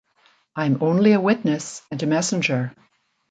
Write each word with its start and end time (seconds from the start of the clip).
I'm 0.55 0.81
only 0.81 1.11
a 1.13 1.21
witness 1.21 1.83
and 1.91 2.01
a 2.01 2.07
messenger. 2.07 2.73